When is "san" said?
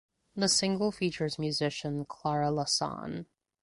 2.65-3.27